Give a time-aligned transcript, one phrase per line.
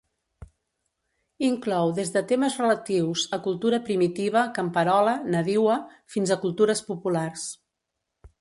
[1.47, 5.79] Inclou des de temes relatius a cultura primitiva, camperola, nadiua,
[6.15, 7.47] fins a cultures populars.